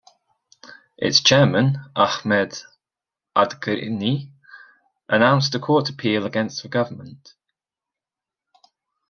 [0.97, 2.57] Its chairman, Ahmed
[3.35, 4.31] Adghirni,
[5.07, 7.35] announced a court appeal against the government.